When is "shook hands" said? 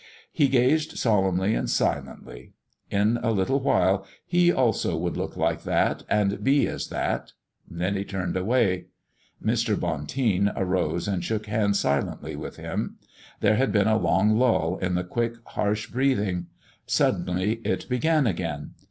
11.23-11.77